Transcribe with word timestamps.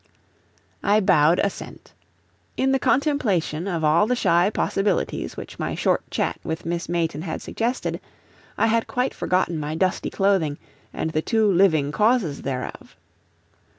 I 0.81 0.99
bowed 0.99 1.37
assent. 1.43 1.93
In 2.57 2.71
the 2.71 2.79
contemplation 2.79 3.67
of 3.67 3.83
all 3.83 4.07
the 4.07 4.15
shy 4.15 4.49
possibilities 4.49 5.37
which 5.37 5.59
my 5.59 5.75
short 5.75 6.01
chat 6.09 6.39
with 6.43 6.65
Miss 6.65 6.89
Mayton 6.89 7.21
had 7.21 7.39
suggested, 7.39 7.99
I 8.57 8.65
had 8.65 8.87
quite 8.87 9.13
forgotten 9.13 9.59
my 9.59 9.75
dusty 9.75 10.09
clothing 10.09 10.57
and 10.91 11.11
the 11.11 11.21
two 11.21 11.45
living 11.51 11.91
causes 11.91 12.41
thereof. 12.41 12.95